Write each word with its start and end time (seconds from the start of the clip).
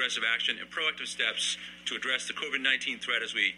aggressive 0.00 0.24
action 0.32 0.56
and 0.58 0.64
proactive 0.70 1.06
steps 1.06 1.58
to 1.84 1.94
address 1.94 2.26
the 2.26 2.32
COVID 2.32 2.62
19 2.62 3.00
threat 3.00 3.20
as 3.22 3.34
we 3.34 3.52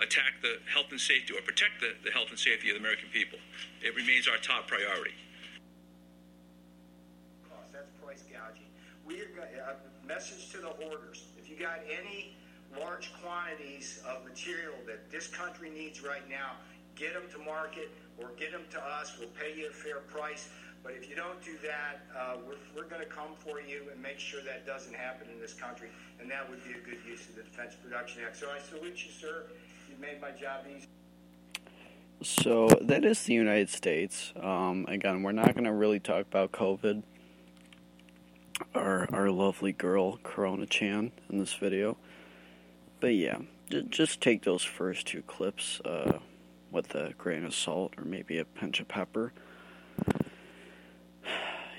attack 0.00 0.40
the 0.40 0.56
health 0.72 0.86
and 0.90 0.98
safety 0.98 1.36
or 1.36 1.42
protect 1.42 1.84
the, 1.84 1.92
the 2.02 2.10
health 2.10 2.28
and 2.30 2.38
safety 2.38 2.70
of 2.70 2.76
the 2.76 2.80
American 2.80 3.10
people. 3.12 3.38
It 3.84 3.94
remains 3.94 4.26
our 4.26 4.38
top 4.38 4.68
priority. 4.68 5.12
That's 7.74 7.92
price 8.02 8.24
gouging. 8.24 8.72
We 9.04 9.20
are, 9.20 9.28
a 9.36 9.72
uh, 9.72 9.74
message 10.08 10.50
to 10.52 10.64
the 10.64 10.72
hoarders. 10.80 11.28
If 11.36 11.50
you 11.50 11.56
got 11.60 11.80
any 11.84 12.32
large 12.80 13.12
quantities 13.20 14.00
of 14.08 14.24
material 14.24 14.72
that 14.86 15.10
this 15.10 15.28
country 15.28 15.68
needs 15.68 16.02
right 16.02 16.24
now, 16.30 16.56
get 16.94 17.12
them 17.12 17.28
to 17.32 17.38
market 17.44 17.90
or 18.16 18.30
get 18.38 18.50
them 18.50 18.64
to 18.70 18.80
us. 18.80 19.14
We'll 19.20 19.28
pay 19.36 19.60
you 19.60 19.68
a 19.68 19.72
fair 19.72 20.00
price. 20.08 20.48
But 20.86 20.94
if 20.94 21.10
you 21.10 21.16
don't 21.16 21.42
do 21.42 21.56
that, 21.64 22.06
uh, 22.16 22.36
we're, 22.46 22.54
we're 22.76 22.88
going 22.88 23.02
to 23.02 23.08
come 23.08 23.30
for 23.40 23.60
you 23.60 23.82
and 23.90 24.00
make 24.00 24.20
sure 24.20 24.40
that 24.42 24.64
doesn't 24.64 24.94
happen 24.94 25.26
in 25.34 25.40
this 25.40 25.52
country. 25.52 25.88
And 26.20 26.30
that 26.30 26.48
would 26.48 26.62
be 26.62 26.70
a 26.70 26.78
good 26.88 27.04
use 27.04 27.28
of 27.28 27.34
the 27.34 27.42
Defense 27.42 27.74
Production 27.74 28.22
Act. 28.24 28.36
So 28.36 28.46
I 28.48 28.60
salute 28.60 29.04
you, 29.04 29.10
sir. 29.10 29.46
You've 29.90 29.98
made 29.98 30.20
my 30.20 30.30
job 30.30 30.60
easy. 30.70 30.86
So 32.22 32.68
that 32.80 33.04
is 33.04 33.24
the 33.24 33.34
United 33.34 33.68
States. 33.68 34.32
Um, 34.40 34.86
again, 34.86 35.24
we're 35.24 35.32
not 35.32 35.54
going 35.54 35.64
to 35.64 35.72
really 35.72 35.98
talk 35.98 36.20
about 36.20 36.52
COVID. 36.52 37.02
Our 38.74 39.06
our 39.12 39.30
lovely 39.30 39.72
girl 39.72 40.18
Corona 40.22 40.64
Chan 40.64 41.12
in 41.28 41.38
this 41.38 41.52
video, 41.52 41.98
but 43.00 43.08
yeah, 43.08 43.40
just 43.90 44.22
take 44.22 44.44
those 44.44 44.62
first 44.62 45.06
two 45.06 45.20
clips 45.20 45.78
uh, 45.84 46.20
with 46.70 46.94
a 46.94 47.12
grain 47.18 47.44
of 47.44 47.54
salt 47.54 47.92
or 47.98 48.04
maybe 48.04 48.38
a 48.38 48.46
pinch 48.46 48.80
of 48.80 48.88
pepper. 48.88 49.34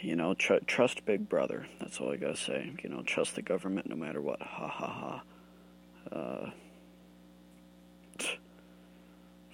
You 0.08 0.16
know, 0.16 0.36
tr- 0.36 0.64
trust 0.66 1.04
Big 1.04 1.28
Brother. 1.28 1.68
That's 1.82 2.00
all 2.00 2.14
I 2.14 2.16
gotta 2.16 2.38
say. 2.38 2.72
You 2.82 2.90
know, 2.90 3.02
trust 3.02 3.36
the 3.36 3.42
government 3.42 3.90
no 3.90 3.98
matter 3.98 4.22
what. 4.22 4.42
Ha 4.42 4.68
ha 4.70 5.22
ha. 6.10 6.16
Uh, 6.16 6.50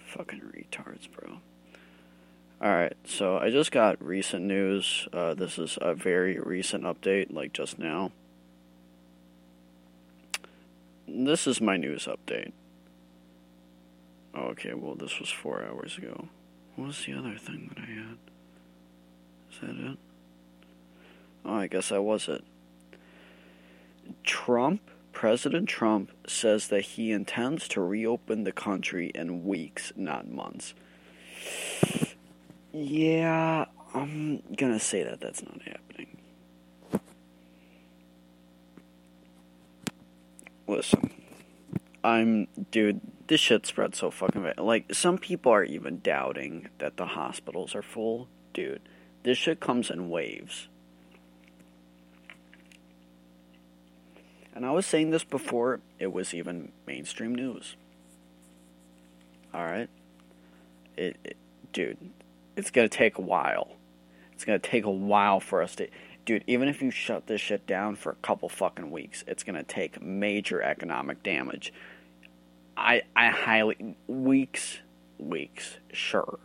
fucking 0.05 0.41
retards, 0.41 1.09
bro. 1.11 1.39
Alright, 2.61 2.93
so 3.03 3.39
I 3.39 3.49
just 3.49 3.71
got 3.71 3.99
recent 3.99 4.45
news. 4.45 5.07
Uh, 5.11 5.33
this 5.33 5.57
is 5.57 5.79
a 5.81 5.95
very 5.95 6.37
recent 6.37 6.83
update, 6.83 7.33
like 7.33 7.51
just 7.53 7.79
now. 7.79 8.11
This 11.07 11.47
is 11.47 11.61
my 11.61 11.77
news 11.77 12.05
update. 12.05 12.51
Okay, 14.37 14.75
well, 14.75 14.93
this 14.93 15.19
was 15.19 15.31
four 15.31 15.63
hours 15.63 15.97
ago. 15.97 16.27
What 16.75 16.89
was 16.89 17.03
the 17.07 17.13
other 17.13 17.39
thing 17.39 17.71
that 17.73 17.81
I 17.81 17.87
had? 17.87 18.17
Is 19.51 19.59
that 19.61 19.91
it? 19.91 19.97
Oh, 21.45 21.55
I 21.55 21.67
guess 21.67 21.91
I 21.91 21.99
was 21.99 22.27
it. 22.27 22.43
Trump, 24.23 24.81
President 25.11 25.67
Trump, 25.67 26.11
says 26.27 26.67
that 26.69 26.81
he 26.81 27.11
intends 27.11 27.67
to 27.69 27.81
reopen 27.81 28.43
the 28.43 28.51
country 28.51 29.11
in 29.13 29.45
weeks, 29.45 29.91
not 29.95 30.27
months. 30.27 30.73
Yeah, 32.71 33.65
I'm 33.93 34.41
gonna 34.57 34.79
say 34.79 35.03
that 35.03 35.19
that's 35.19 35.43
not 35.43 35.61
happening. 35.61 36.17
Listen, 40.67 41.11
I'm, 42.03 42.47
dude, 42.71 43.01
this 43.27 43.39
shit 43.39 43.65
spread 43.65 43.95
so 43.95 44.09
fucking 44.09 44.43
bad. 44.43 44.59
Like, 44.59 44.93
some 44.93 45.17
people 45.17 45.51
are 45.51 45.63
even 45.63 45.99
doubting 45.99 46.69
that 46.79 46.97
the 46.97 47.05
hospitals 47.05 47.75
are 47.75 47.81
full. 47.81 48.27
Dude, 48.53 48.81
this 49.23 49.37
shit 49.37 49.59
comes 49.59 49.89
in 49.89 50.09
waves. 50.09 50.67
And 54.55 54.65
I 54.65 54.71
was 54.71 54.85
saying 54.85 55.09
this 55.09 55.23
before 55.23 55.79
it 55.99 56.13
was 56.13 56.33
even 56.33 56.71
mainstream 56.85 57.33
news. 57.33 57.75
Alright? 59.53 59.89
It, 60.95 61.17
it, 61.23 61.37
dude, 61.71 61.97
it's 62.55 62.69
gonna 62.69 62.89
take 62.89 63.17
a 63.17 63.21
while. 63.21 63.75
It's 64.31 64.45
gonna 64.45 64.59
take 64.59 64.85
a 64.85 64.91
while 64.91 65.39
for 65.39 65.61
us 65.61 65.75
to. 65.75 65.87
Dude, 66.25 66.43
even 66.47 66.69
if 66.69 66.81
you 66.81 66.91
shut 66.91 67.27
this 67.27 67.41
shit 67.41 67.67
down 67.67 67.95
for 67.95 68.11
a 68.11 68.15
couple 68.15 68.47
fucking 68.47 68.91
weeks, 68.91 69.23
it's 69.27 69.43
gonna 69.43 69.63
take 69.63 70.01
major 70.01 70.61
economic 70.61 71.23
damage. 71.23 71.73
I, 72.77 73.03
I 73.15 73.29
highly. 73.29 73.95
Weeks, 74.07 74.79
weeks, 75.17 75.77
sure. 75.91 76.39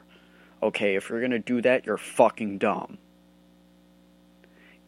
Okay, 0.63 0.97
if 0.97 1.11
you're 1.11 1.21
gonna 1.21 1.39
do 1.39 1.61
that, 1.63 1.85
you're 1.87 1.99
fucking 1.99 2.59
dumb. 2.59 2.99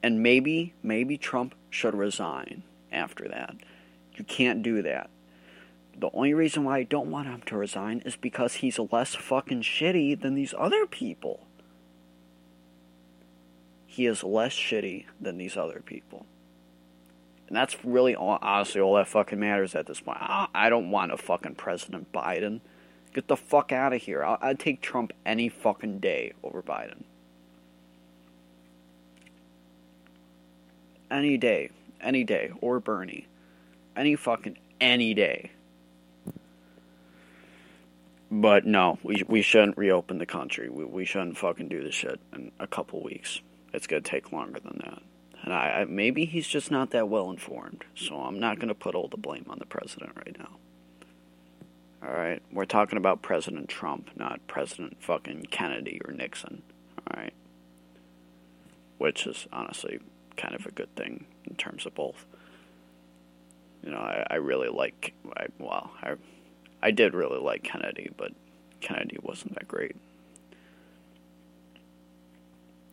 And 0.02 0.22
maybe, 0.22 0.74
maybe 0.82 1.18
Trump 1.18 1.54
should 1.68 1.94
resign 1.94 2.62
after 2.92 3.28
that. 3.28 3.56
You 4.16 4.24
can't 4.24 4.62
do 4.62 4.82
that. 4.82 5.10
The 5.98 6.10
only 6.12 6.34
reason 6.34 6.64
why 6.64 6.78
I 6.78 6.82
don't 6.82 7.10
want 7.10 7.28
him 7.28 7.42
to 7.46 7.56
resign 7.56 8.02
is 8.04 8.16
because 8.16 8.54
he's 8.54 8.78
less 8.78 9.14
fucking 9.14 9.62
shitty 9.62 10.20
than 10.20 10.34
these 10.34 10.54
other 10.56 10.86
people. 10.86 11.46
He 13.86 14.06
is 14.06 14.24
less 14.24 14.52
shitty 14.52 15.06
than 15.20 15.36
these 15.36 15.56
other 15.56 15.82
people. 15.84 16.24
And 17.48 17.56
that's 17.56 17.84
really 17.84 18.14
all, 18.14 18.38
honestly 18.40 18.80
all 18.80 18.94
that 18.94 19.08
fucking 19.08 19.40
matters 19.40 19.74
at 19.74 19.86
this 19.86 20.00
point. 20.00 20.18
I, 20.20 20.70
don't 20.70 20.90
want 20.90 21.12
a 21.12 21.16
fucking 21.16 21.56
President 21.56 22.12
Biden. 22.12 22.60
Get 23.12 23.26
the 23.26 23.36
fuck 23.36 23.72
out 23.72 23.92
of 23.92 24.02
here. 24.02 24.24
I'll, 24.24 24.38
I'd 24.40 24.60
take 24.60 24.80
Trump 24.80 25.12
any 25.26 25.48
fucking 25.48 25.98
day 25.98 26.32
over 26.44 26.62
Biden. 26.62 27.02
Any 31.10 31.36
day 31.36 31.70
any 32.02 32.24
day, 32.24 32.52
or 32.60 32.80
Bernie. 32.80 33.26
Any 33.96 34.16
fucking 34.16 34.58
any 34.80 35.14
day. 35.14 35.50
But 38.30 38.64
no, 38.64 38.98
we 39.02 39.24
we 39.26 39.42
shouldn't 39.42 39.76
reopen 39.76 40.18
the 40.18 40.26
country. 40.26 40.68
We 40.68 40.84
we 40.84 41.04
shouldn't 41.04 41.36
fucking 41.36 41.68
do 41.68 41.82
this 41.82 41.94
shit 41.94 42.20
in 42.32 42.52
a 42.60 42.66
couple 42.66 43.02
weeks. 43.02 43.40
It's 43.72 43.86
gonna 43.86 44.02
take 44.02 44.32
longer 44.32 44.60
than 44.60 44.80
that. 44.84 45.02
And 45.42 45.52
I, 45.52 45.80
I 45.80 45.84
maybe 45.84 46.26
he's 46.26 46.46
just 46.46 46.70
not 46.70 46.90
that 46.90 47.08
well 47.08 47.30
informed. 47.30 47.84
So 47.96 48.14
I'm 48.16 48.38
not 48.38 48.60
gonna 48.60 48.74
put 48.74 48.94
all 48.94 49.08
the 49.08 49.16
blame 49.16 49.46
on 49.48 49.58
the 49.58 49.66
president 49.66 50.12
right 50.16 50.36
now. 50.38 50.56
All 52.02 52.14
right, 52.14 52.40
we're 52.50 52.64
talking 52.64 52.96
about 52.96 53.20
President 53.20 53.68
Trump, 53.68 54.10
not 54.16 54.40
President 54.46 55.02
fucking 55.02 55.48
Kennedy 55.50 56.00
or 56.06 56.14
Nixon. 56.14 56.62
All 56.98 57.20
right, 57.20 57.34
which 58.96 59.26
is 59.26 59.48
honestly 59.52 59.98
kind 60.40 60.54
of 60.54 60.66
a 60.66 60.70
good 60.70 60.94
thing 60.96 61.26
in 61.44 61.54
terms 61.56 61.86
of 61.86 61.94
both. 61.94 62.24
You 63.84 63.90
know, 63.90 63.98
I, 63.98 64.26
I 64.30 64.34
really 64.36 64.68
like, 64.68 65.14
I, 65.36 65.46
well, 65.58 65.90
I, 66.02 66.14
I 66.82 66.90
did 66.90 67.14
really 67.14 67.38
like 67.38 67.62
Kennedy, 67.62 68.10
but 68.16 68.32
Kennedy 68.80 69.18
wasn't 69.22 69.54
that 69.54 69.68
great. 69.68 69.96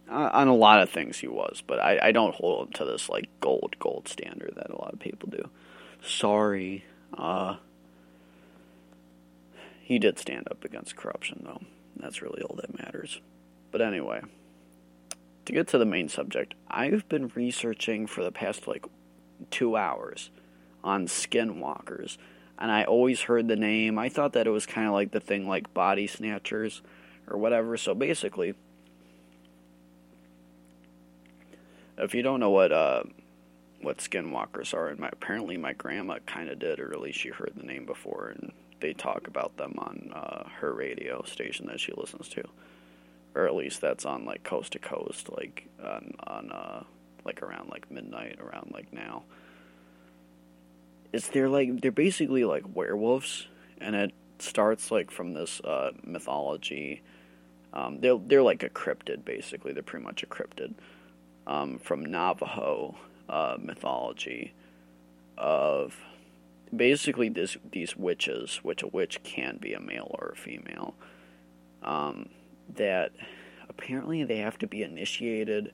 Uh, 0.09 0.29
on 0.31 0.47
a 0.47 0.55
lot 0.55 0.81
of 0.81 0.89
things 0.89 1.19
he 1.19 1.27
was, 1.27 1.61
but 1.65 1.79
I, 1.79 1.99
I 2.01 2.11
don't 2.13 2.35
hold 2.35 2.67
him 2.67 2.73
to 2.73 2.85
this 2.85 3.09
like 3.09 3.27
gold 3.41 3.75
gold 3.77 4.07
standard 4.07 4.53
that 4.55 4.69
a 4.69 4.77
lot 4.77 4.93
of 4.93 4.99
people 4.99 5.29
do. 5.29 5.49
Sorry, 6.01 6.85
uh, 7.17 7.57
he 9.81 9.99
did 9.99 10.17
stand 10.17 10.47
up 10.49 10.63
against 10.63 10.95
corruption 10.95 11.41
though. 11.43 11.61
That's 11.97 12.21
really 12.21 12.41
all 12.41 12.55
that 12.55 12.79
matters. 12.79 13.19
But 13.69 13.81
anyway, 13.81 14.21
to 15.47 15.53
get 15.53 15.67
to 15.69 15.77
the 15.77 15.85
main 15.85 16.09
subject, 16.09 16.55
I've 16.69 17.07
been 17.07 17.31
researching 17.33 18.05
for 18.05 18.21
the 18.21 18.33
past 18.33 18.67
like 18.67 18.85
two 19.49 19.77
hours 19.77 20.29
on 20.83 21.07
skinwalkers, 21.07 22.17
and 22.59 22.69
I 22.69 22.83
always 22.83 23.21
heard 23.21 23.47
the 23.47 23.55
name. 23.55 23.97
I 23.97 24.09
thought 24.09 24.33
that 24.33 24.45
it 24.45 24.49
was 24.49 24.65
kind 24.65 24.87
of 24.87 24.93
like 24.93 25.11
the 25.11 25.21
thing 25.21 25.47
like 25.47 25.73
body 25.73 26.05
snatchers 26.05 26.81
or 27.29 27.37
whatever. 27.37 27.77
So 27.77 27.95
basically, 27.95 28.55
if 31.97 32.13
you 32.13 32.23
don't 32.23 32.41
know 32.41 32.51
what 32.51 32.73
uh, 32.73 33.03
what 33.81 33.99
skinwalkers 33.99 34.73
are, 34.73 34.89
and 34.89 34.99
my, 34.99 35.07
apparently 35.13 35.55
my 35.55 35.71
grandma 35.71 36.19
kind 36.25 36.49
of 36.49 36.59
did, 36.59 36.81
or 36.81 36.91
at 36.91 36.99
least 36.99 37.19
she 37.19 37.29
heard 37.29 37.53
the 37.55 37.65
name 37.65 37.85
before, 37.85 38.33
and 38.35 38.51
they 38.81 38.91
talk 38.91 39.27
about 39.27 39.55
them 39.55 39.75
on 39.77 40.11
uh, 40.13 40.49
her 40.59 40.73
radio 40.73 41.23
station 41.23 41.67
that 41.67 41.79
she 41.79 41.93
listens 41.93 42.27
to 42.27 42.43
or 43.37 43.47
at 43.47 43.55
least 43.55 43.81
that's 43.81 44.03
on 44.03 44.25
like 44.25 44.43
coast 44.43 44.73
to 44.73 44.79
coast, 44.79 45.29
like 45.29 45.67
on 45.83 46.15
on 46.25 46.51
uh, 46.51 46.83
like 47.23 47.43
around 47.43 47.69
like 47.69 47.89
midnight, 47.91 48.39
around 48.41 48.71
like 48.73 48.91
now. 48.91 49.23
Is 51.13 51.27
they're 51.29 51.47
like 51.47 51.81
they're 51.81 51.91
basically 51.91 52.43
like 52.45 52.63
werewolves, 52.75 53.47
and 53.79 53.95
it 53.95 54.11
starts 54.39 54.89
like 54.89 55.11
from 55.11 55.33
this 55.33 55.61
uh, 55.61 55.91
mythology. 56.03 57.03
Um, 57.73 57.99
they're 57.99 58.17
they're 58.17 58.43
like 58.43 58.63
a 58.63 58.69
cryptid 58.69 59.23
basically. 59.23 59.71
They're 59.71 59.83
pretty 59.83 60.05
much 60.05 60.23
a 60.23 60.27
cryptid 60.27 60.73
um, 61.45 61.77
from 61.77 62.03
Navajo 62.03 62.95
uh, 63.29 63.57
mythology 63.59 64.53
of 65.37 65.95
basically 66.75 67.29
this 67.29 67.55
these 67.71 67.95
witches, 67.95 68.61
which 68.63 68.81
a 68.81 68.87
witch 68.87 69.21
can 69.21 69.57
be 69.57 69.73
a 69.73 69.79
male 69.79 70.09
or 70.19 70.29
a 70.33 70.35
female. 70.35 70.95
Um, 71.83 72.29
that 72.75 73.11
apparently 73.69 74.23
they 74.23 74.37
have 74.37 74.57
to 74.59 74.67
be 74.67 74.83
initiated. 74.83 75.73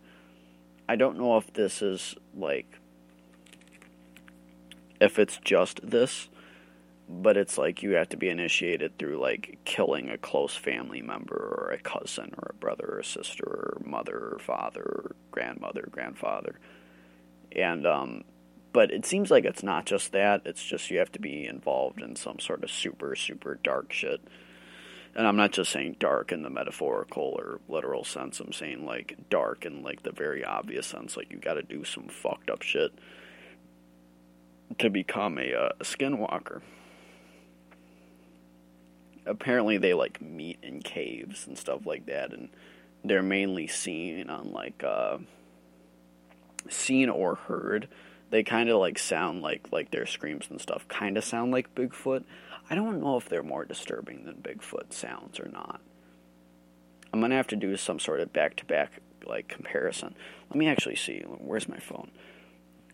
I 0.88 0.96
don't 0.96 1.18
know 1.18 1.38
if 1.38 1.54
this 1.54 1.82
is 1.82 2.16
like 2.36 2.80
if 5.00 5.20
it's 5.20 5.38
just 5.44 5.82
this, 5.90 6.30
but 7.10 7.36
it's 7.36 7.58
like 7.58 7.84
you 7.84 7.92
have 7.92 8.10
to 8.10 8.18
be 8.18 8.30
initiated 8.30 8.98
through 8.98 9.20
like 9.20 9.60
killing 9.66 10.10
a 10.10 10.18
close 10.18 10.56
family 10.56 11.02
member 11.02 11.36
or 11.36 11.72
a 11.72 11.78
cousin 11.78 12.34
or 12.38 12.52
a 12.52 12.56
brother 12.56 12.86
or 12.88 13.00
a 13.00 13.06
sister 13.06 13.46
or 13.46 13.82
mother 13.86 14.32
or 14.34 14.40
father 14.40 14.82
or 14.82 15.16
grandmother, 15.32 15.88
grandfather. 15.92 16.60
And 17.52 17.86
um 17.86 18.24
but 18.72 18.90
it 18.92 19.06
seems 19.06 19.30
like 19.30 19.46
it's 19.46 19.62
not 19.62 19.86
just 19.86 20.14
that, 20.14 20.42
it's 20.46 20.64
just 20.64 20.90
you 20.90 20.98
have 20.98 21.12
to 21.12 21.20
be 21.20 21.46
involved 21.46 22.02
in 22.02 22.16
some 22.16 22.40
sort 22.40 22.64
of 22.64 22.72
super 22.72 23.16
super 23.16 23.60
dark 23.64 23.92
shit. 23.94 24.22
And 25.16 25.28
I'm 25.28 25.36
not 25.36 25.52
just 25.52 25.72
saying 25.72 25.98
dark 26.00 26.32
in 26.32 26.42
the 26.42 26.50
metaphorical 26.50 27.36
or 27.38 27.60
literal 27.68 28.04
sense. 28.04 28.40
I'm 28.40 28.52
saying 28.52 28.86
like 28.86 29.16
dark 29.30 29.66
in 29.66 29.84
like 29.84 30.02
the 30.02 30.12
very 30.12 30.44
obvious 30.44 30.88
sense. 30.88 31.16
Like 31.16 31.32
you 31.32 31.38
got 31.38 31.54
to 31.54 31.64
do 31.64 31.84
some 31.84 32.08
fucked 32.08 32.50
up 32.50 32.64
shit 32.64 32.92
to 34.80 34.90
become 34.90 35.38
a, 35.38 35.54
uh, 35.54 35.70
a 35.80 35.84
skinwalker. 35.84 36.62
Apparently 39.26 39.78
they 39.78 39.94
like 39.94 40.20
meet 40.20 40.58
in 40.64 40.82
caves 40.82 41.46
and 41.46 41.58
stuff 41.58 41.86
like 41.86 42.08
that 42.08 42.34
and 42.34 42.50
they're 43.04 43.22
mainly 43.24 43.68
seen 43.68 44.30
on 44.30 44.52
like 44.52 44.84
uh 44.84 45.18
seen 46.70 47.10
or 47.10 47.36
heard. 47.36 47.88
They 48.30 48.44
kind 48.44 48.70
of 48.70 48.80
like 48.80 48.98
sound 48.98 49.42
like 49.42 49.72
like 49.72 49.92
their 49.92 50.06
screams 50.06 50.48
and 50.50 50.60
stuff 50.60 50.88
kind 50.88 51.18
of 51.18 51.24
sound 51.24 51.52
like 51.52 51.76
bigfoot 51.76 52.24
i 52.70 52.76
don't 52.76 53.02
know 53.02 53.18
if 53.18 53.30
they're 53.30 53.44
more 53.44 53.66
disturbing 53.66 54.26
than 54.26 54.36
bigfoot 54.36 54.94
sounds 54.94 55.40
or 55.40 55.50
not. 55.50 55.82
I'm 57.14 57.22
gonna 57.22 57.36
have 57.36 57.48
to 57.48 57.56
do 57.56 57.78
some 57.78 58.00
sort 58.00 58.20
of 58.20 58.34
back-to-back 58.34 59.00
like 59.26 59.48
comparison. 59.48 60.16
Let 60.50 60.58
me 60.58 60.68
actually 60.68 60.96
see. 60.96 61.20
Where's 61.20 61.70
my 61.70 61.78
phone? 61.78 62.10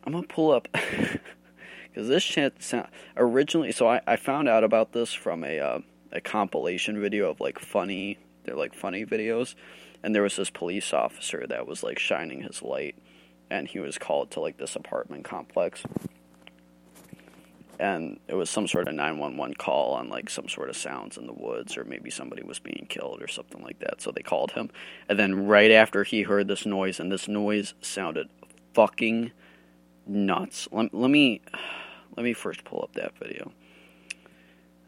I'm 0.04 0.12
gonna 0.14 0.28
pull 0.28 0.52
up 0.52 0.68
because 0.74 2.10
this 2.10 2.22
shit 2.22 2.62
sound 2.62 2.90
originally 3.16 3.72
so 3.72 3.88
I, 3.88 4.02
I 4.06 4.16
found 4.18 4.50
out 4.50 4.64
about 4.64 4.92
this 4.92 5.14
from 5.14 5.44
a 5.44 5.60
uh, 5.60 5.80
a 6.12 6.20
compilation 6.20 7.00
video 7.00 7.30
of 7.30 7.40
like 7.40 7.60
funny 7.60 8.18
they're 8.44 8.56
like 8.56 8.74
funny 8.74 9.06
videos. 9.06 9.56
And 10.04 10.16
there 10.16 10.24
was 10.24 10.36
this 10.36 10.50
police 10.50 10.94
officer 10.94 11.46
that 11.48 11.68
was 11.68 11.84
like 11.84 12.00
shining 12.00 12.42
his 12.42 12.62
light 12.62 12.96
and 13.50 13.68
he 13.68 13.80
was 13.80 13.98
called 13.98 14.32
to 14.32 14.40
like 14.40 14.58
this 14.58 14.76
apartment 14.76 15.24
complex 15.24 15.84
and 17.80 18.20
it 18.28 18.36
was 18.36 18.50
some 18.50 18.68
sort 18.68 18.88
of 18.88 18.94
911 18.94 19.56
call 19.56 19.94
on 19.94 20.10
like 20.10 20.30
some 20.30 20.48
sort 20.50 20.70
of 20.70 20.76
sounds 20.76 21.18
in 21.18 21.26
the 21.26 21.34
woods 21.34 21.78
or 21.78 21.84
maybe 21.86 22.10
somebody 22.10 22.44
was 22.44 22.60
being 22.60 22.86
killed 22.90 23.22
or 23.22 23.28
something 23.28 23.64
like 23.64 23.80
that 23.80 24.02
so 24.02 24.12
they 24.12 24.22
called 24.22 24.52
him 24.52 24.70
and 25.08 25.18
then 25.18 25.48
right 25.48 25.72
after 25.72 26.04
he 26.04 26.24
heard 26.24 26.48
this 26.48 26.66
noise 26.66 27.00
and 27.00 27.12
this 27.12 27.28
noise 27.28 27.74
sounded 27.82 28.28
fucking 28.74 29.32
nuts 30.06 30.68
let, 30.72 30.94
let 30.94 31.10
me 31.10 31.42
let 32.16 32.24
me 32.24 32.34
first 32.34 32.64
pull 32.64 32.82
up 32.82 32.94
that 32.94 33.18
video 33.18 33.52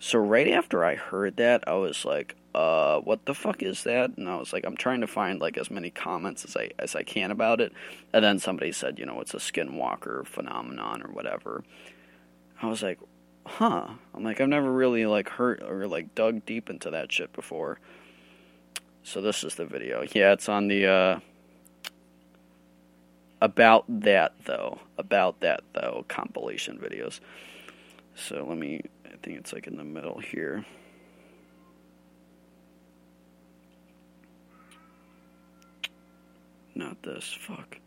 so 0.04 0.18
right 0.18 0.48
after 0.48 0.84
I 0.84 0.96
heard 0.96 1.38
that, 1.38 1.64
I 1.68 1.74
was 1.74 2.06
like, 2.06 2.36
uh, 2.56 3.00
what 3.02 3.28
the 3.28 3.36
fuck 3.36 3.62
is 3.62 3.84
that? 3.84 4.18
And 4.18 4.28
I 4.28 4.36
was 4.36 4.52
like, 4.52 4.66
I'm 4.66 4.76
trying 4.76 5.02
to 5.02 5.08
find 5.08 5.40
like 5.40 5.60
as 5.60 5.70
many 5.70 5.92
comments 5.92 6.44
as 6.44 6.58
I 6.58 6.72
as 6.80 6.96
I 6.96 7.04
can 7.04 7.30
about 7.30 7.62
it. 7.62 7.72
And 8.12 8.26
then 8.26 8.40
somebody 8.40 8.72
said, 8.72 8.98
you 8.98 9.06
know, 9.06 9.22
it's 9.22 9.36
a 9.36 9.38
skinwalker 9.38 10.26
phenomenon 10.26 11.04
or 11.04 11.12
whatever. 11.12 11.64
I 12.62 12.68
was 12.68 12.84
like, 12.84 13.00
huh. 13.46 13.88
I'm 14.13 14.24
like, 14.24 14.40
I've 14.40 14.50
never 14.50 14.72
really 14.72 15.06
like 15.06 15.30
hurt 15.30 15.63
or 15.63 15.88
like 15.88 16.13
dug 16.16 16.46
deep 16.46 16.69
into 16.69 16.92
that 16.92 17.12
shit 17.12 17.34
before. 17.34 17.80
So 19.04 19.22
this 19.22 19.44
is 19.44 19.56
the 19.56 19.66
video. 19.66 20.04
Yeah, 20.13 20.34
it's 20.34 20.48
on 20.48 20.68
the 20.68 20.86
uh 20.86 21.19
about 23.42 23.86
that 24.02 24.34
though. 24.46 24.80
About 24.98 25.40
that 25.40 25.62
though 25.74 26.06
compilation 26.08 26.78
videos. 26.78 27.19
So 28.16 28.46
let 28.48 28.58
me 28.58 28.81
I 29.06 29.16
think 29.24 29.38
it's 29.38 29.54
like 29.54 29.68
in 29.68 29.78
the 29.78 29.84
middle 29.84 30.19
here. 30.19 30.66
Not 36.75 37.02
this, 37.04 37.25
fuck. 37.40 37.78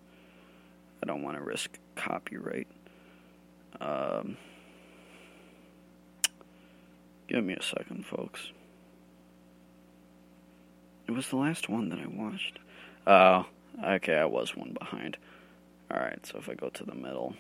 I 1.03 1.07
don't 1.07 1.23
want 1.23 1.37
to 1.37 1.43
risk 1.43 1.79
copyright. 1.97 2.69
Um, 3.81 4.37
give 7.35 7.45
me 7.45 7.55
a 7.55 7.63
second, 7.63 8.07
folks. 8.07 8.53
It 11.09 11.11
was 11.11 11.29
the 11.29 11.37
last 11.37 11.69
one 11.69 11.89
that 11.89 11.99
I 11.99 12.07
watched. 12.07 12.61
Oh, 13.09 13.47
okay, 13.85 14.15
I 14.15 14.25
was 14.25 14.57
one 14.57 14.73
behind. 14.79 15.17
Alright, 15.93 16.25
so 16.27 16.39
if 16.39 16.49
I 16.49 16.55
go 16.55 16.69
to 16.69 16.85
the 16.85 16.95
middle, 16.95 17.35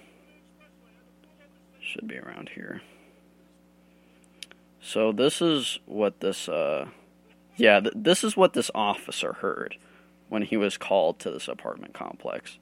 should 1.81 2.09
be 2.09 2.19
around 2.19 2.51
here. 2.51 2.83
So 4.81 5.13
this 5.13 5.41
is 5.41 5.79
what 5.87 6.19
this, 6.19 6.49
uh, 6.49 6.89
yeah, 7.57 7.79
th- 7.79 7.95
this 7.97 8.25
is 8.25 8.37
what 8.37 8.53
this 8.53 8.73
officer 8.75 9.35
heard 9.35 9.77
when 10.29 10.43
he 10.43 10.57
was 10.57 10.77
called 10.77 11.21
to 11.21 11.31
this 11.31 11.47
apartment 11.47 11.95
complex. 11.95 12.59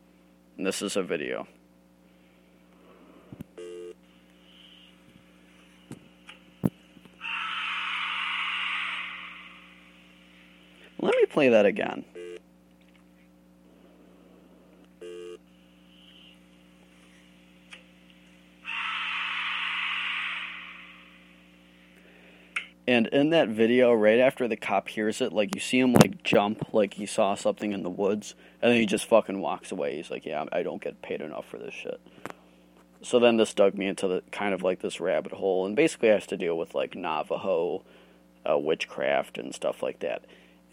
And 0.58 0.66
this 0.66 0.82
is 0.82 0.96
a 0.96 1.02
video. 1.02 1.48
Let 11.02 11.16
me 11.16 11.26
play 11.26 11.48
that 11.48 11.66
again. 11.66 12.04
And 22.86 23.06
in 23.08 23.30
that 23.30 23.48
video, 23.48 23.92
right 23.92 24.18
after 24.18 24.46
the 24.46 24.56
cop 24.56 24.88
hears 24.88 25.20
it, 25.20 25.32
like 25.32 25.54
you 25.54 25.60
see 25.60 25.78
him 25.78 25.92
like 25.92 26.22
jump, 26.22 26.72
like 26.72 26.94
he 26.94 27.06
saw 27.06 27.34
something 27.34 27.72
in 27.72 27.82
the 27.82 27.90
woods, 27.90 28.34
and 28.60 28.70
then 28.70 28.78
he 28.78 28.86
just 28.86 29.06
fucking 29.06 29.40
walks 29.40 29.72
away. 29.72 29.96
He's 29.96 30.10
like, 30.10 30.26
"Yeah, 30.26 30.44
I 30.52 30.62
don't 30.62 30.82
get 30.82 31.00
paid 31.02 31.20
enough 31.20 31.46
for 31.46 31.58
this 31.58 31.74
shit." 31.74 32.00
So 33.00 33.18
then 33.18 33.36
this 33.36 33.54
dug 33.54 33.76
me 33.76 33.86
into 33.86 34.06
the 34.08 34.22
kind 34.30 34.52
of 34.52 34.62
like 34.62 34.80
this 34.80 35.00
rabbit 35.00 35.32
hole, 35.32 35.64
and 35.64 35.74
basically 35.74 36.08
has 36.08 36.26
to 36.28 36.36
deal 36.36 36.58
with 36.58 36.74
like 36.74 36.94
Navajo 36.94 37.82
uh, 38.48 38.58
witchcraft 38.58 39.38
and 39.38 39.54
stuff 39.54 39.82
like 39.82 40.00
that. 40.00 40.24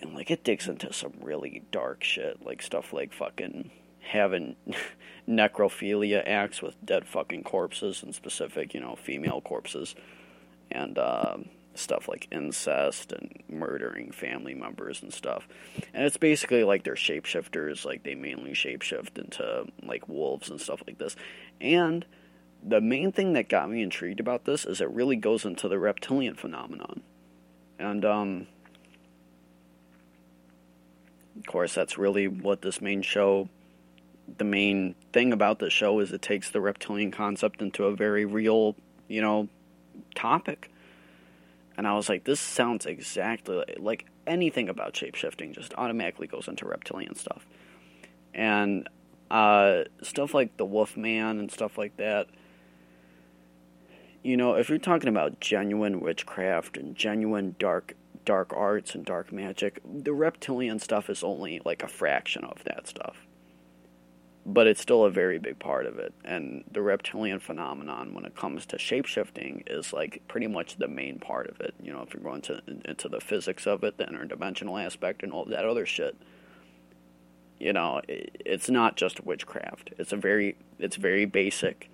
And 0.01 0.13
like 0.13 0.31
it 0.31 0.43
digs 0.43 0.67
into 0.67 0.93
some 0.93 1.13
really 1.21 1.63
dark 1.71 2.03
shit, 2.03 2.45
like 2.45 2.61
stuff 2.61 2.93
like 2.93 3.13
fucking 3.13 3.71
having 3.99 4.55
necrophilia 5.27 6.23
acts 6.25 6.61
with 6.61 6.83
dead 6.85 7.07
fucking 7.07 7.43
corpses, 7.43 8.01
and 8.01 8.15
specific, 8.15 8.73
you 8.73 8.79
know, 8.79 8.95
female 8.95 9.41
corpses, 9.41 9.95
and. 10.71 10.97
Um, 10.97 11.49
stuff 11.79 12.07
like 12.07 12.27
incest 12.31 13.11
and 13.11 13.41
murdering 13.47 14.11
family 14.11 14.53
members 14.53 15.01
and 15.01 15.13
stuff. 15.13 15.47
And 15.93 16.05
it's 16.05 16.17
basically 16.17 16.63
like 16.63 16.83
they're 16.83 16.95
shapeshifters, 16.95 17.85
like 17.85 18.03
they 18.03 18.15
mainly 18.15 18.51
shapeshift 18.51 19.17
into 19.17 19.65
like 19.83 20.07
wolves 20.07 20.49
and 20.49 20.59
stuff 20.59 20.83
like 20.85 20.97
this. 20.97 21.15
And 21.61 22.05
the 22.61 22.81
main 22.81 23.11
thing 23.11 23.33
that 23.33 23.49
got 23.49 23.69
me 23.69 23.81
intrigued 23.81 24.19
about 24.19 24.45
this 24.45 24.65
is 24.65 24.81
it 24.81 24.89
really 24.89 25.15
goes 25.15 25.45
into 25.45 25.67
the 25.67 25.79
reptilian 25.79 26.35
phenomenon. 26.35 27.01
And 27.77 28.03
um 28.03 28.47
of 31.39 31.45
course 31.47 31.73
that's 31.73 31.97
really 31.97 32.27
what 32.27 32.61
this 32.61 32.81
main 32.81 33.01
show 33.01 33.49
the 34.37 34.43
main 34.43 34.93
thing 35.11 35.33
about 35.33 35.57
the 35.59 35.69
show 35.69 35.99
is 35.99 36.11
it 36.11 36.21
takes 36.21 36.51
the 36.51 36.61
reptilian 36.61 37.09
concept 37.09 37.63
into 37.63 37.85
a 37.85 37.95
very 37.95 38.25
real, 38.25 38.75
you 39.07 39.21
know, 39.21 39.47
topic 40.13 40.69
and 41.79 41.87
I 41.87 41.93
was 41.93 42.09
like, 42.09 42.25
this 42.25 42.41
sounds 42.41 42.85
exactly 42.85 43.55
like, 43.55 43.77
like 43.79 44.05
anything 44.27 44.67
about 44.67 44.95
shapeshifting 44.95 45.55
just 45.55 45.73
automatically 45.77 46.27
goes 46.27 46.49
into 46.49 46.65
reptilian 46.65 47.15
stuff. 47.15 47.47
And 48.33 48.89
uh, 49.31 49.83
stuff 50.01 50.33
like 50.33 50.57
the 50.57 50.65
Wolfman 50.65 51.39
and 51.39 51.49
stuff 51.49 51.77
like 51.77 51.95
that. 51.95 52.27
You 54.23 54.35
know, 54.35 54.55
if 54.55 54.67
you're 54.67 54.77
talking 54.77 55.07
about 55.07 55.39
genuine 55.39 56.01
witchcraft 56.01 56.75
and 56.75 56.97
genuine 56.97 57.55
dark 57.59 57.95
dark 58.25 58.53
arts 58.55 58.95
and 58.95 59.05
dark 59.05 59.31
magic, 59.31 59.79
the 59.83 60.13
reptilian 60.13 60.79
stuff 60.79 61.09
is 61.09 61.23
only 61.23 61.61
like 61.65 61.83
a 61.83 61.87
fraction 61.87 62.43
of 62.43 62.63
that 62.65 62.87
stuff 62.87 63.25
but 64.45 64.65
it's 64.65 64.81
still 64.81 65.03
a 65.03 65.11
very 65.11 65.37
big 65.37 65.59
part 65.59 65.85
of 65.85 65.99
it. 65.99 66.11
And 66.25 66.63
the 66.71 66.81
reptilian 66.81 67.39
phenomenon, 67.39 68.15
when 68.15 68.25
it 68.25 68.35
comes 68.35 68.65
to 68.67 68.77
shapeshifting, 68.77 69.63
is 69.67 69.93
like 69.93 70.23
pretty 70.27 70.47
much 70.47 70.77
the 70.77 70.87
main 70.87 71.19
part 71.19 71.47
of 71.47 71.61
it. 71.61 71.75
You 71.81 71.93
know, 71.93 72.01
if 72.01 72.13
you're 72.13 72.23
going 72.23 72.41
to 72.43 72.61
into 72.85 73.09
the 73.09 73.21
physics 73.21 73.67
of 73.67 73.83
it, 73.83 73.97
the 73.97 74.05
interdimensional 74.05 74.83
aspect, 74.83 75.21
and 75.21 75.31
all 75.31 75.45
that 75.45 75.65
other 75.65 75.85
shit. 75.85 76.17
You 77.59 77.73
know, 77.73 78.01
it's 78.07 78.69
not 78.69 78.95
just 78.95 79.23
witchcraft. 79.23 79.91
It's 79.99 80.13
a 80.13 80.17
very, 80.17 80.55
it's 80.79 80.95
very 80.95 81.25
basic. 81.25 81.91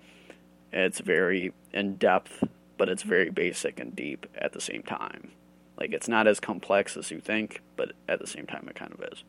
It's 0.72 1.00
very 1.00 1.52
in 1.72 1.96
depth, 1.96 2.44
but 2.78 2.88
it's 2.88 3.02
very 3.02 3.30
basic 3.30 3.80
and 3.80 3.94
deep 3.94 4.26
at 4.36 4.52
the 4.52 4.60
same 4.60 4.82
time. 4.82 5.32
Like 5.78 5.92
it's 5.92 6.08
not 6.08 6.26
as 6.26 6.40
complex 6.40 6.96
as 6.96 7.10
you 7.10 7.20
think, 7.20 7.60
but 7.76 7.92
at 8.08 8.18
the 8.18 8.26
same 8.26 8.46
time, 8.46 8.66
it 8.68 8.76
kind 8.76 8.92
of 8.92 9.02
is. 9.12 9.24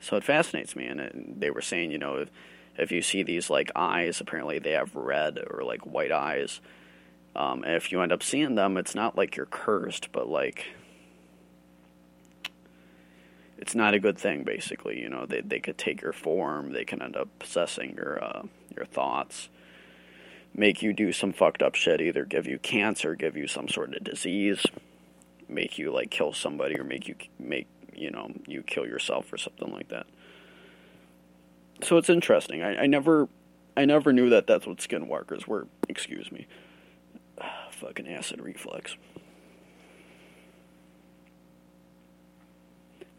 So 0.00 0.16
it 0.16 0.24
fascinates 0.24 0.74
me, 0.74 0.86
and 0.86 1.00
it, 1.00 1.40
they 1.40 1.50
were 1.50 1.60
saying, 1.60 1.90
you 1.90 1.98
know, 1.98 2.16
if 2.16 2.30
if 2.78 2.90
you 2.90 3.02
see 3.02 3.22
these 3.22 3.50
like 3.50 3.70
eyes, 3.76 4.20
apparently 4.20 4.58
they 4.58 4.72
have 4.72 4.94
red 4.94 5.38
or 5.50 5.62
like 5.62 5.82
white 5.84 6.12
eyes. 6.12 6.60
Um, 7.36 7.62
and 7.62 7.76
if 7.76 7.92
you 7.92 8.00
end 8.00 8.12
up 8.12 8.22
seeing 8.22 8.54
them, 8.54 8.76
it's 8.76 8.94
not 8.94 9.16
like 9.16 9.36
you're 9.36 9.46
cursed, 9.46 10.10
but 10.12 10.28
like 10.28 10.66
it's 13.58 13.74
not 13.74 13.92
a 13.92 14.00
good 14.00 14.18
thing. 14.18 14.42
Basically, 14.42 14.98
you 15.00 15.10
know, 15.10 15.26
they 15.26 15.42
they 15.42 15.60
could 15.60 15.76
take 15.76 16.00
your 16.00 16.14
form, 16.14 16.72
they 16.72 16.84
can 16.84 17.02
end 17.02 17.16
up 17.16 17.28
possessing 17.38 17.94
your 17.96 18.24
uh, 18.24 18.42
your 18.74 18.86
thoughts, 18.86 19.50
make 20.54 20.82
you 20.82 20.92
do 20.92 21.12
some 21.12 21.32
fucked 21.32 21.62
up 21.62 21.74
shit, 21.74 22.00
either 22.00 22.24
give 22.24 22.46
you 22.46 22.58
cancer, 22.58 23.14
give 23.14 23.36
you 23.36 23.46
some 23.46 23.68
sort 23.68 23.94
of 23.94 24.04
disease, 24.04 24.64
make 25.48 25.78
you 25.78 25.92
like 25.92 26.10
kill 26.10 26.32
somebody, 26.32 26.78
or 26.78 26.84
make 26.84 27.08
you 27.08 27.14
make 27.38 27.66
you 27.94 28.10
know 28.10 28.30
you 28.46 28.62
kill 28.62 28.86
yourself 28.86 29.32
or 29.32 29.36
something 29.36 29.72
like 29.72 29.88
that. 29.88 30.06
So 31.82 31.96
it's 31.96 32.10
interesting. 32.10 32.62
I, 32.62 32.82
I 32.82 32.86
never 32.86 33.28
I 33.76 33.84
never 33.84 34.12
knew 34.12 34.30
that 34.30 34.46
that's 34.46 34.66
what 34.66 34.78
skinwalkers 34.78 35.46
were. 35.46 35.66
Excuse 35.88 36.30
me. 36.30 36.46
Fucking 37.72 38.08
acid 38.08 38.40
reflux. 38.40 38.96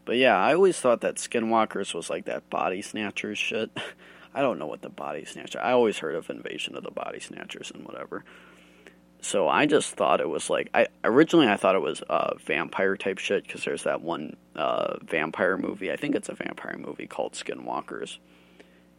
But 0.04 0.16
yeah, 0.16 0.36
I 0.36 0.54
always 0.54 0.80
thought 0.80 1.00
that 1.02 1.16
Skinwalkers 1.16 1.94
was 1.94 2.10
like 2.10 2.24
that 2.24 2.50
body 2.50 2.82
snatchers 2.82 3.38
shit. 3.38 3.70
I 4.34 4.40
don't 4.40 4.58
know 4.58 4.66
what 4.66 4.82
the 4.82 4.88
body 4.88 5.24
snatcher. 5.24 5.60
I 5.60 5.72
always 5.72 5.98
heard 5.98 6.14
of 6.14 6.30
Invasion 6.30 6.76
of 6.76 6.84
the 6.84 6.90
Body 6.90 7.20
Snatchers 7.20 7.70
and 7.70 7.84
whatever. 7.84 8.24
So 9.20 9.48
I 9.48 9.66
just 9.66 9.94
thought 9.94 10.20
it 10.20 10.28
was 10.28 10.50
like 10.50 10.68
I 10.74 10.88
originally 11.04 11.48
I 11.48 11.56
thought 11.56 11.76
it 11.76 11.82
was 11.82 12.02
uh, 12.08 12.34
vampire 12.38 12.96
type 12.96 13.18
shit 13.18 13.44
because 13.44 13.64
there's 13.64 13.84
that 13.84 14.02
one 14.02 14.36
uh, 14.56 14.96
vampire 15.04 15.56
movie. 15.56 15.92
I 15.92 15.96
think 15.96 16.16
it's 16.16 16.28
a 16.28 16.34
vampire 16.34 16.76
movie 16.76 17.06
called 17.06 17.34
Skinwalkers, 17.34 18.18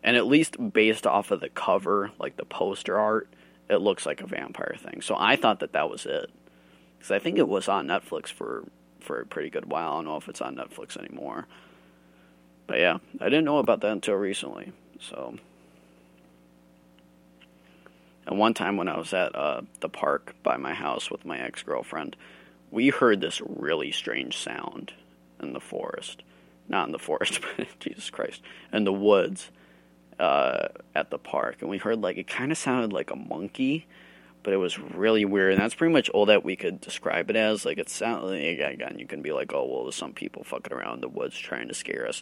and 0.02 0.16
at 0.16 0.26
least 0.26 0.56
based 0.72 1.06
off 1.06 1.32
of 1.32 1.42
the 1.42 1.50
cover, 1.50 2.12
like 2.20 2.38
the 2.38 2.46
poster 2.46 2.98
art, 2.98 3.28
it 3.70 3.78
looks 3.78 4.06
like 4.06 4.22
a 4.22 4.28
vampire 4.28 4.76
thing. 4.78 5.02
So 5.02 5.16
I 5.18 5.36
thought 5.36 5.60
that 5.60 5.74
that 5.74 5.90
was 5.90 6.06
it 6.06 6.30
because 6.98 7.12
I 7.12 7.20
think 7.20 7.38
it 7.38 7.50
was 7.50 7.68
on 7.68 7.88
Netflix 7.88 8.28
for 8.28 8.64
for 9.02 9.20
a 9.20 9.26
pretty 9.26 9.50
good 9.50 9.66
while. 9.66 9.92
I 9.92 9.96
don't 9.96 10.06
know 10.06 10.18
if 10.18 10.30
it's 10.30 10.42
on 10.42 10.56
Netflix 10.56 10.96
anymore. 10.96 11.48
But 12.66 12.80
yeah, 12.80 13.00
I 13.20 13.26
didn't 13.26 13.44
know 13.44 13.58
about 13.58 13.82
that 13.82 13.92
until 13.92 14.16
recently. 14.16 14.72
So, 15.00 15.36
and 18.26 18.40
one 18.40 18.54
time 18.54 18.78
when 18.78 18.88
I 18.88 18.98
was 18.98 19.14
at 19.14 19.36
uh, 19.36 19.62
the 19.80 19.90
park 19.90 20.36
by 20.44 20.58
my 20.58 20.74
house 20.74 21.12
with 21.12 21.26
my 21.26 21.40
ex 21.40 21.64
girlfriend, 21.64 22.16
we 22.72 22.90
heard 22.90 23.22
this 23.22 23.42
really 23.42 23.92
strange 23.92 24.38
sound 24.38 24.94
in 25.42 25.54
the 25.54 25.60
forest. 25.60 26.24
Not 26.70 26.88
in 26.88 26.92
the 26.94 27.00
forest, 27.00 27.42
but 27.58 27.68
Jesus 27.80 28.10
Christ, 28.10 28.42
in 28.72 28.86
the 28.86 28.94
woods 28.94 29.52
uh, 30.20 30.70
at 30.96 31.10
the 31.10 31.18
park. 31.18 31.58
And 31.62 31.70
we 31.70 31.78
heard 31.78 32.02
like 32.02 32.18
it 32.18 32.28
kind 32.28 32.52
of 32.52 32.58
sounded 32.58 32.94
like 32.94 33.12
a 33.12 33.16
monkey 33.16 33.86
but 34.44 34.54
it 34.54 34.58
was 34.58 34.78
really 34.78 35.26
weird. 35.26 35.54
And 35.54 35.62
that's 35.62 35.74
pretty 35.74 35.94
much 35.94 36.10
all 36.10 36.26
that 36.28 36.44
we 36.44 36.56
could 36.56 36.82
describe 36.82 37.30
it 37.30 37.36
as. 37.36 37.66
Like, 37.66 37.78
it 37.78 37.90
sounded, 37.90 38.60
again, 38.60 39.00
you 39.00 39.08
can 39.08 39.22
be 39.22 39.32
like, 39.32 39.54
oh, 39.54 39.66
well, 39.66 39.84
there's 39.84 39.96
some 39.96 40.14
people 40.14 40.44
fucking 40.44 40.74
around 40.74 40.96
in 40.96 41.02
the 41.02 41.10
woods 41.10 41.38
trying 41.38 41.70
to 41.70 41.74
scare 41.74 42.08
us. 42.08 42.22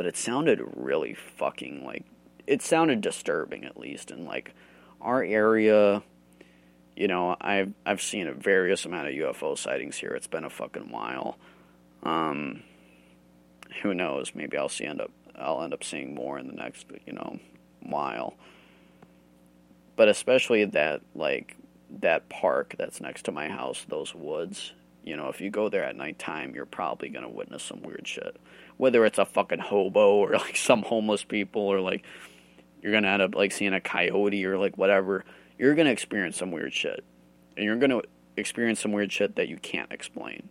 But 0.00 0.06
it 0.06 0.16
sounded 0.16 0.62
really 0.74 1.12
fucking, 1.12 1.84
like, 1.84 2.06
it 2.46 2.62
sounded 2.62 3.02
disturbing, 3.02 3.66
at 3.66 3.76
least. 3.76 4.10
And, 4.10 4.24
like, 4.24 4.54
our 4.98 5.22
area, 5.22 6.02
you 6.96 7.06
know, 7.06 7.36
I've, 7.38 7.74
I've 7.84 8.00
seen 8.00 8.26
a 8.26 8.32
various 8.32 8.86
amount 8.86 9.08
of 9.08 9.14
UFO 9.14 9.58
sightings 9.58 9.98
here. 9.98 10.12
It's 10.12 10.26
been 10.26 10.44
a 10.44 10.48
fucking 10.48 10.90
while. 10.90 11.36
Um, 12.02 12.62
who 13.82 13.92
knows? 13.92 14.32
Maybe 14.34 14.56
I'll 14.56 14.70
see 14.70 14.86
end 14.86 15.02
up, 15.02 15.10
I'll 15.36 15.62
end 15.62 15.74
up 15.74 15.84
seeing 15.84 16.14
more 16.14 16.38
in 16.38 16.46
the 16.46 16.54
next, 16.54 16.86
you 17.04 17.12
know, 17.12 17.38
while 17.82 18.36
but 20.00 20.08
especially 20.08 20.64
that 20.64 21.02
like 21.14 21.58
that 22.00 22.26
park 22.30 22.74
that's 22.78 23.02
next 23.02 23.24
to 23.24 23.32
my 23.32 23.48
house, 23.48 23.84
those 23.86 24.14
woods, 24.14 24.72
you 25.04 25.16
know, 25.16 25.28
if 25.28 25.40
you 25.40 25.50
go 25.50 25.68
there 25.68 25.84
at 25.84 25.96
nighttime, 25.96 26.54
you're 26.54 26.66
probably 26.66 27.08
going 27.08 27.24
to 27.24 27.30
witness 27.30 27.62
some 27.62 27.82
weird 27.82 28.06
shit. 28.06 28.36
Whether 28.76 29.04
it's 29.04 29.18
a 29.18 29.24
fucking 29.24 29.58
hobo 29.58 30.14
or 30.16 30.32
like 30.32 30.56
some 30.56 30.82
homeless 30.82 31.24
people 31.24 31.62
or 31.62 31.80
like 31.80 32.04
you're 32.82 32.92
going 32.92 33.04
to 33.04 33.10
end 33.10 33.22
up 33.22 33.34
like 33.34 33.52
seeing 33.52 33.74
a 33.74 33.80
coyote 33.80 34.44
or 34.44 34.58
like 34.58 34.76
whatever, 34.78 35.24
you're 35.58 35.74
going 35.74 35.86
to 35.86 35.92
experience 35.92 36.36
some 36.36 36.50
weird 36.50 36.72
shit. 36.72 37.04
And 37.56 37.64
you're 37.64 37.76
going 37.76 37.90
to 37.90 38.02
experience 38.36 38.80
some 38.80 38.92
weird 38.92 39.12
shit 39.12 39.36
that 39.36 39.48
you 39.48 39.56
can't 39.56 39.92
explain. 39.92 40.48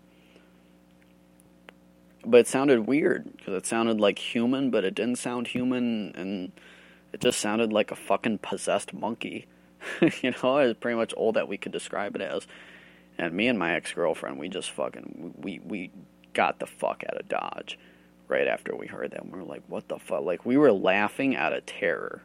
But 2.26 2.42
it 2.42 2.48
sounded 2.48 2.86
weird 2.86 3.38
because 3.38 3.54
it 3.56 3.66
sounded 3.66 4.00
like 4.00 4.20
human, 4.20 4.70
but 4.70 4.84
it 4.84 4.94
didn't 4.94 5.18
sound 5.18 5.48
human 5.48 6.12
and 6.16 6.52
it 7.14 7.22
just 7.22 7.40
sounded 7.40 7.72
like 7.72 7.92
a 7.92 7.96
fucking 7.96 8.40
possessed 8.40 8.94
monkey. 8.94 9.48
you 10.02 10.34
know, 10.44 10.58
it's 10.58 10.80
pretty 10.80 10.98
much 10.98 11.14
all 11.14 11.32
that 11.32 11.48
we 11.48 11.58
could 11.58 11.72
describe 11.72 12.16
it 12.16 12.22
as. 12.22 12.46
And 13.20 13.34
me 13.34 13.48
and 13.50 13.60
my 13.60 13.76
ex 13.76 13.92
girlfriend, 13.92 14.40
we 14.40 14.48
just 14.48 14.72
fucking 14.72 15.36
we 15.38 15.60
we 15.60 15.92
got 16.34 16.60
the 16.60 16.66
fuck 16.66 17.04
out 17.06 17.20
of 17.20 17.28
Dodge 17.28 17.78
right 18.30 18.48
after 18.48 18.74
we 18.76 18.88
heard 18.88 19.12
that. 19.12 19.26
We 19.26 19.38
were 19.38 19.46
like, 19.46 19.64
what 19.68 19.90
the 19.90 20.00
fuck? 20.00 20.24
Like 20.24 20.46
we 20.46 20.56
were 20.56 20.72
laughing 20.72 21.36
out 21.36 21.52
of 21.52 21.66
terror. 21.66 22.22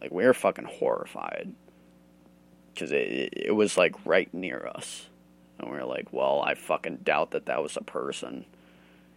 Like 0.00 0.10
we 0.10 0.24
were 0.24 0.32
fucking 0.32 0.64
horrified 0.64 1.52
because 2.72 2.92
it 2.92 3.34
it 3.36 3.54
was 3.54 3.76
like 3.76 3.94
right 4.06 4.32
near 4.32 4.66
us, 4.74 5.06
and 5.58 5.70
we 5.70 5.76
were 5.76 5.84
like, 5.84 6.12
well, 6.12 6.40
I 6.40 6.54
fucking 6.54 6.98
doubt 7.04 7.32
that 7.32 7.46
that 7.46 7.62
was 7.62 7.76
a 7.76 7.82
person 7.82 8.46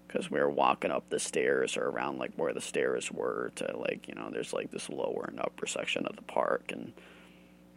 because 0.06 0.30
we 0.30 0.40
were 0.40 0.50
walking 0.50 0.92
up 0.92 1.10
the 1.10 1.20
stairs 1.20 1.78
or 1.78 1.86
around 1.86 2.18
like 2.18 2.34
where 2.36 2.54
the 2.54 2.60
stairs 2.60 3.10
were 3.10 3.52
to 3.56 3.78
like 3.78 4.08
you 4.08 4.16
know 4.16 4.30
there's 4.32 4.52
like 4.52 4.72
this 4.72 4.90
lower 4.90 5.28
and 5.30 5.40
upper 5.40 5.66
section 5.66 6.06
of 6.06 6.16
the 6.16 6.22
park 6.24 6.72
and 6.74 6.92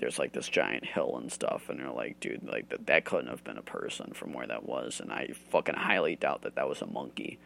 there's 0.02 0.18
like 0.18 0.32
this 0.32 0.48
giant 0.48 0.84
hill 0.84 1.16
and 1.16 1.30
stuff, 1.30 1.68
and 1.68 1.78
they're 1.78 1.92
like, 1.92 2.18
dude, 2.18 2.42
like 2.42 2.68
that 2.70 2.86
that 2.86 3.04
couldn't 3.04 3.28
have 3.28 3.44
been 3.44 3.56
a 3.56 3.62
person 3.62 4.12
from 4.12 4.32
where 4.32 4.48
that 4.48 4.66
was, 4.66 4.98
and 4.98 5.12
I 5.12 5.28
fucking 5.50 5.76
highly 5.76 6.16
doubt 6.16 6.42
that 6.42 6.56
that 6.56 6.68
was 6.68 6.82
a 6.82 6.86
monkey. 6.86 7.38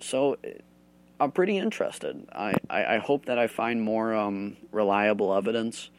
So, 0.00 0.38
I'm 1.20 1.30
pretty 1.30 1.58
interested. 1.58 2.26
I, 2.32 2.54
I, 2.70 2.94
I 2.94 2.98
hope 2.98 3.26
that 3.26 3.38
I 3.38 3.48
find 3.48 3.82
more 3.82 4.14
um, 4.14 4.56
reliable 4.72 5.34
evidence. 5.34 5.90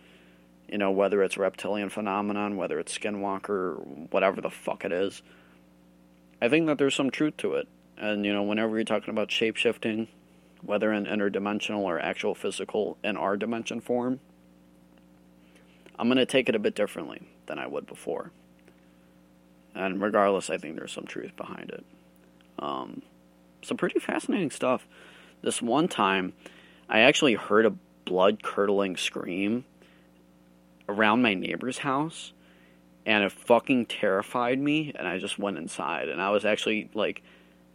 You 0.67 0.79
know, 0.79 0.89
whether 0.89 1.21
it's 1.21 1.37
reptilian 1.37 1.89
phenomenon, 1.89 2.57
whether 2.57 2.79
it's 2.79 2.97
skinwalker, 2.97 4.09
whatever 4.11 4.41
the 4.41 4.49
fuck 4.49 4.83
it 4.85 4.91
is. 4.91 5.21
I 6.41 6.49
think 6.49 6.65
that 6.65 6.79
there's 6.79 6.95
some 6.95 7.11
truth 7.11 7.37
to 7.37 7.53
it. 7.53 7.67
And, 7.95 8.25
you 8.25 8.33
know, 8.33 8.41
whenever 8.41 8.75
you're 8.75 8.85
talking 8.85 9.11
about 9.11 9.29
shape 9.29 9.57
shifting, 9.57 10.07
whether 10.63 10.91
in 10.91 11.05
interdimensional 11.05 11.81
or 11.81 11.99
actual 11.99 12.33
physical 12.33 12.97
in 13.03 13.17
our 13.17 13.37
dimension 13.37 13.81
form, 13.81 14.19
I'm 15.97 16.07
going 16.07 16.17
to 16.17 16.25
take 16.25 16.49
it 16.49 16.55
a 16.55 16.59
bit 16.59 16.75
differently 16.75 17.21
than 17.45 17.59
I 17.59 17.67
would 17.67 17.85
before. 17.85 18.31
And 19.75 20.01
regardless, 20.01 20.49
I 20.49 20.57
think 20.57 20.75
there's 20.75 20.91
some 20.91 21.05
truth 21.05 21.35
behind 21.35 21.69
it. 21.71 21.85
Um, 22.59 23.01
some 23.61 23.77
pretty 23.77 23.99
fascinating 23.99 24.51
stuff. 24.51 24.87
This 25.41 25.61
one 25.61 25.87
time, 25.87 26.33
I 26.89 26.99
actually 26.99 27.35
heard 27.35 27.65
a 27.65 27.73
blood 28.05 28.43
curdling 28.43 28.97
scream 28.97 29.65
around 30.89 31.21
my 31.21 31.33
neighbor's 31.33 31.79
house, 31.79 32.33
and 33.05 33.23
it 33.23 33.31
fucking 33.31 33.85
terrified 33.85 34.59
me. 34.59 34.91
And 34.95 35.07
I 35.07 35.17
just 35.17 35.39
went 35.39 35.57
inside, 35.57 36.09
and 36.09 36.21
I 36.21 36.29
was 36.31 36.45
actually 36.45 36.89
like 36.93 37.23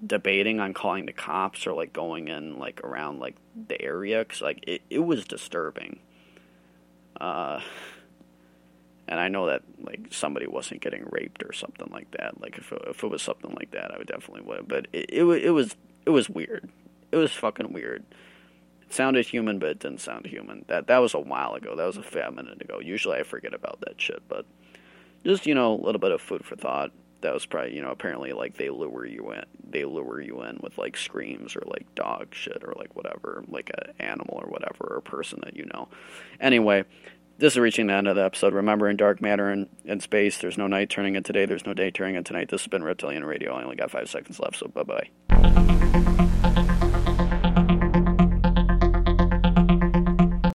debating 0.04 0.60
on 0.60 0.74
calling 0.74 1.06
the 1.06 1.12
cops 1.12 1.66
or 1.66 1.72
like 1.72 1.92
going 1.92 2.28
in 2.28 2.58
like 2.58 2.82
around 2.84 3.18
like 3.18 3.34
the 3.68 3.80
area 3.80 4.18
because 4.18 4.42
like 4.42 4.62
it, 4.66 4.82
it 4.90 4.98
was 5.00 5.24
disturbing. 5.24 6.00
Uh, 7.18 7.60
and 9.08 9.20
I 9.20 9.28
know 9.28 9.46
that 9.46 9.62
like 9.80 10.08
somebody 10.10 10.46
wasn't 10.46 10.80
getting 10.80 11.06
raped 11.10 11.42
or 11.44 11.52
something 11.52 11.88
like 11.92 12.10
that. 12.12 12.40
Like 12.40 12.58
if 12.58 12.72
it, 12.72 12.82
if 12.88 13.02
it 13.04 13.10
was 13.10 13.22
something 13.22 13.54
like 13.54 13.70
that, 13.70 13.92
I 13.94 13.98
would 13.98 14.08
definitely 14.08 14.42
would. 14.42 14.66
But 14.68 14.88
it, 14.92 15.10
it 15.12 15.24
it 15.24 15.50
was 15.50 15.76
it 16.04 16.10
was 16.10 16.28
weird. 16.28 16.68
It 17.12 17.16
was 17.16 17.32
fucking 17.32 17.72
weird. 17.72 18.04
It 18.82 18.92
sounded 18.92 19.26
human, 19.26 19.58
but 19.58 19.68
it 19.70 19.78
didn't 19.78 20.00
sound 20.00 20.26
human. 20.26 20.64
That 20.68 20.88
that 20.88 20.98
was 20.98 21.14
a 21.14 21.20
while 21.20 21.54
ago. 21.54 21.76
That 21.76 21.86
was 21.86 21.96
a 21.96 22.02
fair 22.02 22.30
minute 22.30 22.60
ago. 22.60 22.80
Usually 22.80 23.18
I 23.18 23.22
forget 23.22 23.54
about 23.54 23.80
that 23.80 24.00
shit, 24.00 24.22
but 24.28 24.44
just 25.24 25.46
you 25.46 25.54
know 25.54 25.74
a 25.74 25.82
little 25.82 26.00
bit 26.00 26.12
of 26.12 26.20
food 26.20 26.44
for 26.44 26.56
thought. 26.56 26.90
That 27.22 27.32
was 27.32 27.46
probably 27.46 27.74
you 27.74 27.82
know 27.82 27.90
apparently 27.90 28.32
like 28.32 28.56
they 28.56 28.70
lure 28.70 29.06
you 29.06 29.32
in. 29.32 29.44
They 29.68 29.84
lure 29.84 30.20
you 30.20 30.42
in 30.42 30.58
with 30.62 30.78
like 30.78 30.96
screams 30.96 31.54
or 31.54 31.62
like 31.66 31.92
dog 31.94 32.34
shit 32.34 32.62
or 32.64 32.74
like 32.76 32.94
whatever, 32.96 33.44
like 33.48 33.70
an 33.70 33.94
animal 34.00 34.40
or 34.42 34.48
whatever 34.48 34.84
or 34.90 34.96
a 34.96 35.02
person 35.02 35.40
that 35.44 35.56
you 35.56 35.66
know. 35.72 35.88
Anyway, 36.40 36.84
this 37.38 37.54
is 37.54 37.58
reaching 37.58 37.86
the 37.86 37.94
end 37.94 38.08
of 38.08 38.16
the 38.16 38.24
episode. 38.24 38.54
Remember, 38.54 38.88
in 38.88 38.96
dark 38.96 39.20
matter 39.20 39.50
and 39.50 39.68
in 39.84 40.00
space, 40.00 40.38
there's 40.38 40.58
no 40.58 40.66
night 40.66 40.90
turning 40.90 41.16
in 41.16 41.22
today, 41.22 41.44
there's 41.46 41.66
no 41.66 41.74
day 41.74 41.90
turning 41.90 42.16
in 42.16 42.24
tonight. 42.24 42.48
This 42.48 42.62
has 42.62 42.68
been 42.68 42.82
Reptilian 42.82 43.24
Radio. 43.24 43.54
I 43.54 43.62
only 43.62 43.76
got 43.76 43.90
five 43.90 44.08
seconds 44.08 44.40
left, 44.40 44.56
so 44.56 44.68
bye 44.68 44.82
bye. 44.82 46.72